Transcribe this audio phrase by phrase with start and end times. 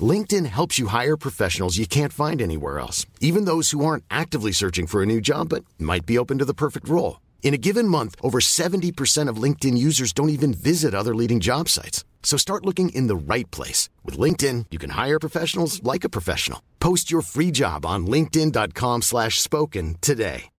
[0.00, 4.52] LinkedIn helps you hire professionals you can't find anywhere else, even those who aren't actively
[4.52, 7.20] searching for a new job but might be open to the perfect role.
[7.42, 11.68] In a given month, over 70% of LinkedIn users don't even visit other leading job
[11.68, 12.04] sites.
[12.22, 13.88] So start looking in the right place.
[14.04, 16.60] With LinkedIn, you can hire professionals like a professional.
[16.80, 20.50] Post your free job on linkedin.com slash spoken today.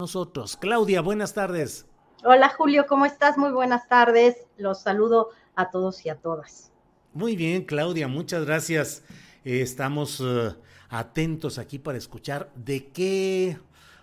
[0.00, 0.56] Nosotros.
[0.56, 1.84] Claudia, buenas tardes.
[2.24, 3.36] Hola Julio, ¿cómo estás?
[3.36, 4.36] Muy buenas tardes.
[4.56, 6.70] Los saludo a todos y a todas.
[7.18, 9.02] Muy bien, Claudia, muchas gracias.
[9.44, 10.54] Eh, estamos uh,
[10.88, 13.58] atentos aquí para escuchar de qué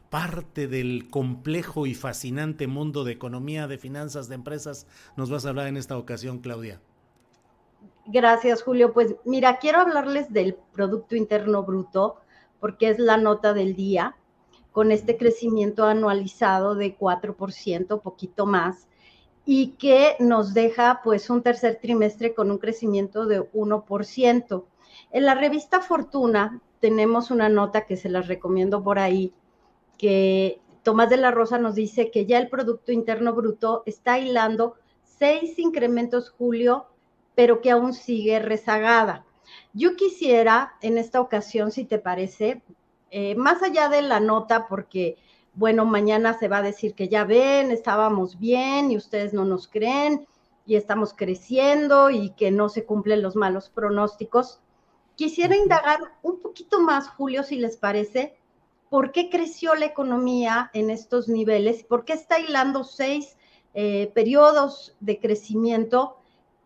[0.09, 5.49] parte del complejo y fascinante mundo de economía, de finanzas, de empresas nos vas a
[5.51, 6.81] hablar en esta ocasión, Claudia.
[8.05, 8.91] Gracias, Julio.
[8.91, 12.17] Pues mira, quiero hablarles del Producto Interno Bruto,
[12.59, 14.17] porque es la nota del día,
[14.73, 18.89] con este crecimiento anualizado de 4%, poquito más,
[19.45, 24.65] y que nos deja pues un tercer trimestre con un crecimiento de 1%.
[25.11, 29.33] En la revista Fortuna tenemos una nota que se las recomiendo por ahí,
[29.97, 34.75] que Tomás de la Rosa nos dice que ya el Producto Interno Bruto está hilando
[35.03, 36.85] seis incrementos julio,
[37.33, 39.25] pero que aún sigue rezagada.
[39.73, 42.61] Yo quisiera en esta ocasión, si te parece,
[43.09, 45.17] eh, más allá de la nota, porque
[45.55, 49.67] bueno, mañana se va a decir que ya ven, estábamos bien y ustedes no nos
[49.67, 50.27] creen
[50.65, 54.59] y estamos creciendo y que no se cumplen los malos pronósticos.
[55.15, 58.35] Quisiera indagar un poquito más, Julio, si les parece,
[58.89, 63.37] por qué creció la economía en estos niveles, por qué está hilando seis
[63.73, 66.17] eh, periodos de crecimiento,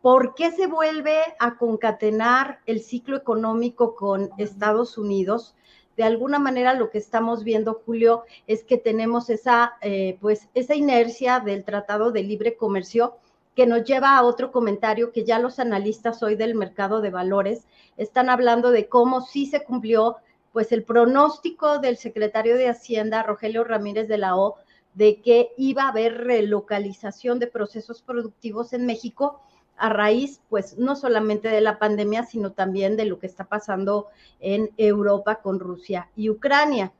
[0.02, 5.56] por qué se vuelve a concatenar el ciclo económico con Estados Unidos
[5.98, 10.76] de alguna manera lo que estamos viendo, Julio, es que tenemos esa, eh, pues, esa
[10.76, 13.18] inercia del Tratado de Libre Comercio
[13.56, 17.66] que nos lleva a otro comentario que ya los analistas hoy del mercado de valores
[17.98, 20.18] están hablando de cómo sí se cumplió
[20.54, 24.56] pues el pronóstico del secretario de Hacienda, Rogelio Ramírez de la O,
[24.94, 29.42] de que iba a haber relocalización de procesos productivos en México
[29.80, 34.08] a raíz, pues, no solamente de la pandemia, sino también de lo que está pasando
[34.40, 36.92] en Europa con Rusia y Ucrania.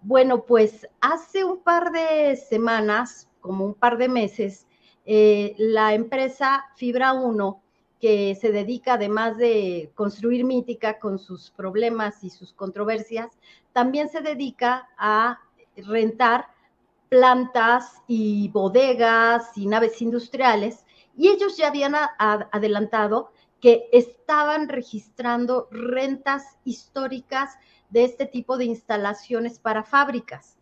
[0.00, 4.66] Bueno, pues hace un par de semanas, como un par de meses,
[5.04, 7.60] eh, la empresa Fibra 1,
[8.00, 13.30] que se dedica además de construir mítica con sus problemas y sus controversias,
[13.72, 15.40] también se dedica a
[15.76, 16.46] rentar
[17.08, 20.84] plantas y bodegas y naves industriales
[21.18, 27.58] y ellos ya habían adelantado que estaban registrando rentas históricas
[27.90, 30.56] de este tipo de instalaciones para fábricas.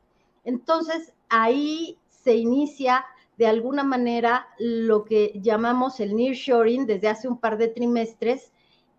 [0.44, 3.04] Entonces, ahí se inicia
[3.36, 8.50] de alguna manera lo que llamamos el nearshoring desde hace un par de trimestres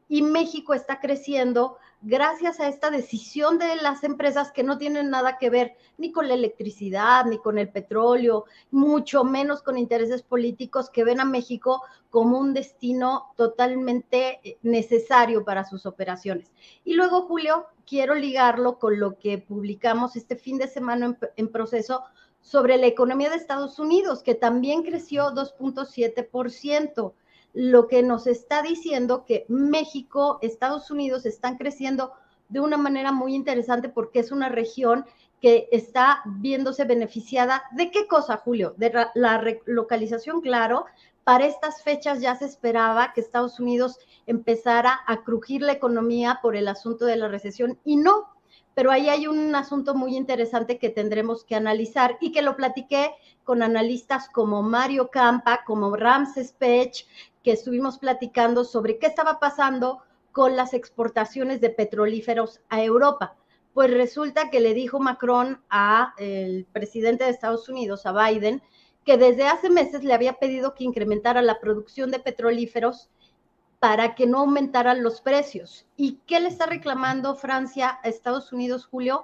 [0.07, 5.37] y México está creciendo gracias a esta decisión de las empresas que no tienen nada
[5.37, 10.89] que ver ni con la electricidad, ni con el petróleo, mucho menos con intereses políticos
[10.89, 16.51] que ven a México como un destino totalmente eh, necesario para sus operaciones.
[16.83, 22.03] Y luego, Julio, quiero ligarlo con lo que publicamos este fin de semana en, proceso
[22.41, 27.13] sobre la economía de Estados Unidos, que también creció 2.7%
[27.53, 32.13] lo que nos está diciendo que México, Estados Unidos están creciendo
[32.49, 35.05] de una manera muy interesante porque es una región
[35.41, 37.63] que está viéndose beneficiada.
[37.71, 38.73] ¿De qué cosa, Julio?
[38.77, 40.85] De la relocalización, claro.
[41.23, 46.55] Para estas fechas ya se esperaba que Estados Unidos empezara a crujir la economía por
[46.55, 48.29] el asunto de la recesión y no,
[48.73, 53.11] pero ahí hay un asunto muy interesante que tendremos que analizar y que lo platiqué
[53.43, 57.07] con analistas como Mario Campa, como Ramses Pech,
[57.47, 59.99] que estuvimos platicando sobre qué estaba pasando
[60.33, 63.37] con las exportaciones de petrolíferos a Europa.
[63.73, 68.61] pues resulta que le dijo Macron a el presidente de Estados Unidos, a Biden,
[69.05, 73.09] que desde hace meses le había pedido que incrementara la producción de petrolíferos
[73.79, 75.87] para que no aumentaran los precios.
[75.95, 79.23] ¿Y qué le está reclamando Francia a Estados Unidos, Julio?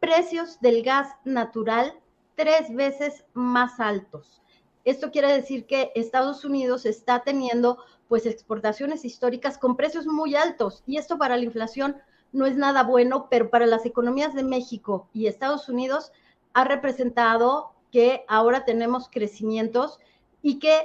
[0.00, 1.92] Precios del gas natural
[2.34, 4.40] tres veces más altos.
[4.88, 7.76] Esto quiere decir que Estados Unidos está teniendo
[8.08, 11.96] pues exportaciones históricas con precios muy altos y esto para la inflación
[12.32, 16.10] no es nada bueno, pero para las economías de México y Estados Unidos
[16.54, 19.98] ha representado que ahora tenemos crecimientos
[20.40, 20.78] y que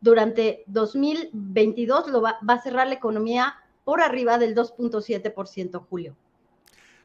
[0.00, 3.54] durante 2022 lo va, a cerrar la economía
[3.84, 6.16] por arriba del 2.7%, Julio.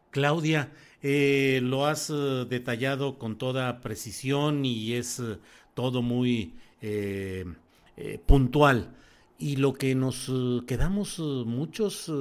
[0.09, 0.71] Claudia,
[1.03, 2.13] eh, lo has eh,
[2.49, 5.37] detallado con toda precisión y es eh,
[5.79, 7.45] todo muy eh,
[7.95, 8.97] eh, puntual.
[9.37, 10.29] Y lo que nos
[10.67, 12.11] quedamos muchos,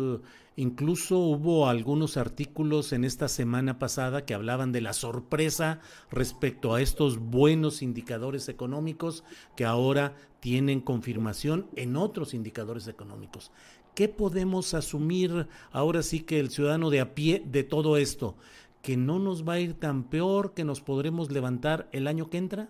[0.55, 5.81] incluso hubo algunos artículos en esta semana pasada que hablaban de la sorpresa
[6.13, 9.25] respecto a estos buenos indicadores económicos
[9.57, 13.51] que ahora tienen confirmación en otros indicadores económicos.
[13.97, 18.37] ¿Qué podemos asumir ahora sí que el ciudadano de a pie de todo esto?
[18.83, 22.39] ¿Que no nos va a ir tan peor, que nos podremos levantar el año que
[22.39, 22.69] entra?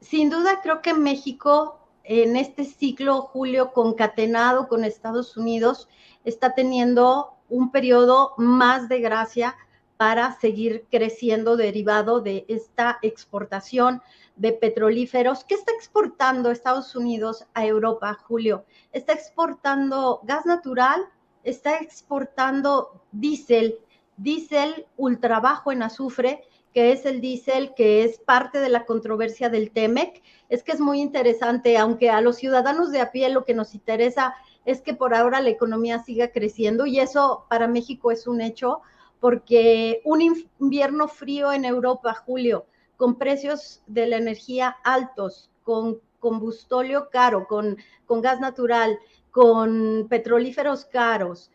[0.00, 1.78] Sin duda creo que México
[2.08, 5.88] en este ciclo, Julio, concatenado con Estados Unidos,
[6.24, 9.56] está teniendo un periodo más de gracia
[9.98, 14.00] para seguir creciendo derivado de esta exportación
[14.36, 15.44] de petrolíferos.
[15.44, 18.64] ¿Qué está exportando Estados Unidos a Europa, Julio?
[18.92, 21.02] Está exportando gas natural,
[21.44, 23.80] está exportando diésel,
[24.16, 29.48] diésel ultra bajo en azufre, que es el diésel que es parte de la controversia
[29.48, 30.22] del TEMEC.
[30.48, 33.74] Es que es muy interesante, aunque a los ciudadanos de a pie lo que nos
[33.74, 34.34] interesa
[34.64, 38.82] es que por ahora la economía siga creciendo y eso para México es un hecho,
[39.20, 40.20] porque un
[40.60, 42.66] invierno frío en Europa, Julio,
[42.96, 48.98] con precios de la energía altos, con combustóleo caro, con, con gas natural,
[49.30, 51.50] con petrolíferos caros.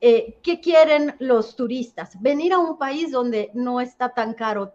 [0.00, 2.20] Eh, ¿Qué quieren los turistas?
[2.20, 4.74] Venir a un país donde no está tan caro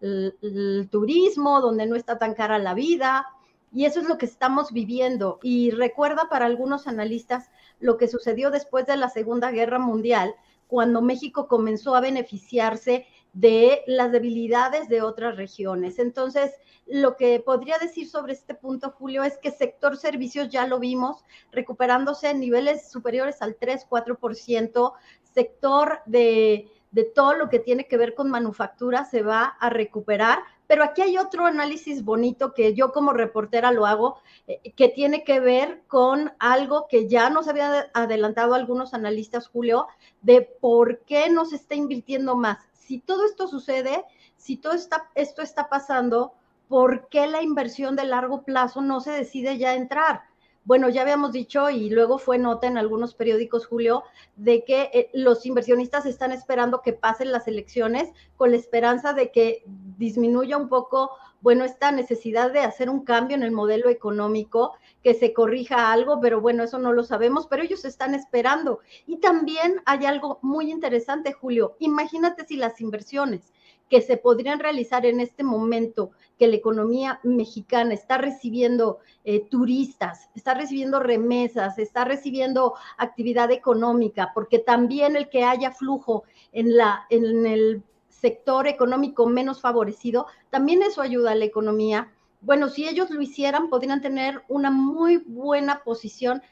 [0.00, 3.26] el turismo, donde no está tan cara la vida,
[3.72, 5.38] y eso es lo que estamos viviendo.
[5.42, 7.50] Y recuerda para algunos analistas
[7.80, 10.34] lo que sucedió después de la Segunda Guerra Mundial,
[10.66, 15.98] cuando México comenzó a beneficiarse de las debilidades de otras regiones.
[15.98, 16.52] Entonces,
[16.86, 21.24] lo que podría decir sobre este punto, Julio, es que sector servicios ya lo vimos
[21.50, 24.92] recuperándose en niveles superiores al 3-4%,
[25.22, 30.38] sector de, de todo lo que tiene que ver con manufactura se va a recuperar,
[30.66, 35.24] pero aquí hay otro análisis bonito que yo como reportera lo hago, eh, que tiene
[35.24, 39.88] que ver con algo que ya nos había adelantado algunos analistas, Julio,
[40.22, 44.04] de por qué no se está invirtiendo más si todo esto sucede,
[44.36, 46.34] si todo está, esto está pasando,
[46.68, 50.24] ¿por qué la inversión de largo plazo no se decide ya entrar?
[50.64, 54.02] Bueno, ya habíamos dicho y luego fue nota en algunos periódicos, Julio,
[54.36, 59.30] de que eh, los inversionistas están esperando que pasen las elecciones con la esperanza de
[59.30, 59.62] que
[59.98, 61.10] disminuya un poco,
[61.42, 64.72] bueno, esta necesidad de hacer un cambio en el modelo económico,
[65.02, 68.80] que se corrija algo, pero bueno, eso no lo sabemos, pero ellos están esperando.
[69.06, 71.76] Y también hay algo muy interesante, Julio.
[71.78, 73.52] Imagínate si las inversiones
[73.88, 80.28] que se podrían realizar en este momento, que la economía mexicana está recibiendo eh, turistas,
[80.34, 87.06] está recibiendo remesas, está recibiendo actividad económica, porque también el que haya flujo en, la,
[87.10, 92.10] en el sector económico menos favorecido, también eso ayuda a la economía.
[92.40, 96.42] Bueno, si ellos lo hicieran, podrían tener una muy buena posición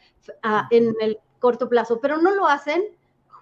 [0.45, 2.83] uh, en el corto plazo, pero no lo hacen,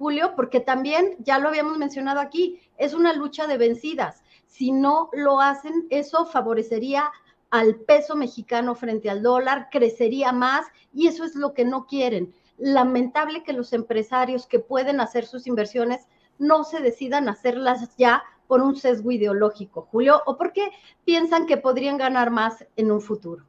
[0.01, 4.25] Julio, porque también, ya lo habíamos mencionado aquí, es una lucha de vencidas.
[4.47, 7.11] Si no lo hacen, eso favorecería
[7.51, 10.65] al peso mexicano frente al dólar, crecería más
[10.95, 12.33] y eso es lo que no quieren.
[12.57, 18.63] Lamentable que los empresarios que pueden hacer sus inversiones no se decidan hacerlas ya por
[18.63, 20.71] un sesgo ideológico, Julio, o porque
[21.05, 23.45] piensan que podrían ganar más en un futuro.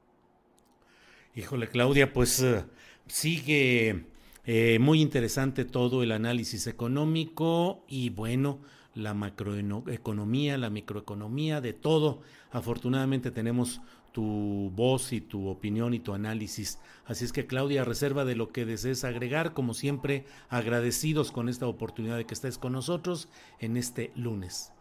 [1.34, 2.65] Híjole, Claudia, pues uh,
[3.08, 4.10] sigue
[4.45, 8.60] eh, muy interesante todo el análisis económico y bueno,
[8.95, 12.21] la macroeconomía, la microeconomía, de todo.
[12.51, 13.81] Afortunadamente tenemos
[14.12, 16.79] tu voz y tu opinión y tu análisis.
[17.05, 21.67] Así es que Claudia, reserva de lo que desees agregar, como siempre, agradecidos con esta
[21.67, 23.29] oportunidad de que estés con nosotros
[23.60, 24.74] en este lunes.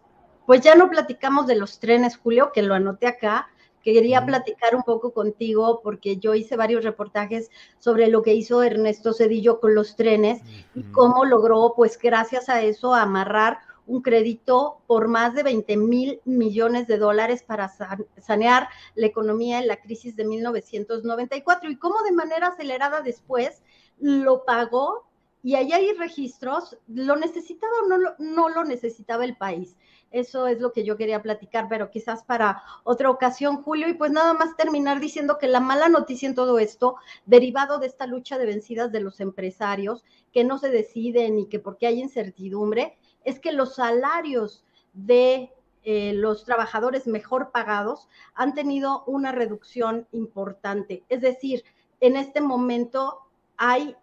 [0.47, 3.49] Pues ya no platicamos de los trenes, Julio, que lo anoté acá,
[3.83, 9.13] quería platicar un poco contigo porque yo hice varios reportajes sobre lo que hizo Ernesto
[9.13, 10.43] Cedillo con los trenes
[10.75, 16.21] y cómo logró, pues gracias a eso, amarrar un crédito por más de 20 mil
[16.25, 17.73] millones de dólares para
[18.19, 23.63] sanear la economía en la crisis de 1994 y cómo de manera acelerada después
[23.99, 25.11] lo pagó
[25.43, 29.75] y allá hay registros, ¿lo necesitaba o no lo, no lo necesitaba el país?
[30.11, 33.89] Eso es lo que yo quería platicar, pero quizás para otra ocasión, Julio.
[33.89, 37.87] Y pues nada más terminar diciendo que la mala noticia en todo esto, derivado de
[37.87, 42.01] esta lucha de vencidas de los empresarios, que no se deciden y que porque hay
[42.01, 45.53] incertidumbre, es que los salarios de
[45.83, 51.05] eh, los trabajadores mejor pagados han tenido una reducción importante.
[51.09, 51.65] Es decir,
[52.01, 53.21] en este momento
[53.57, 53.97] hay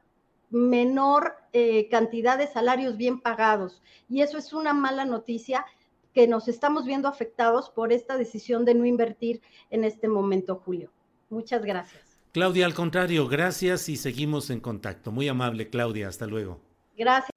[0.49, 5.65] menor eh, cantidad de salarios bien pagados y eso es una mala noticia
[6.17, 10.91] que nos estamos viendo afectados por esta decisión de no invertir en este momento, Julio.
[11.29, 12.01] Muchas gracias.
[12.31, 15.11] Claudia, al contrario, gracias y seguimos en contacto.
[15.11, 16.07] Muy amable, Claudia.
[16.07, 16.59] Hasta luego.
[16.97, 17.36] Gracias.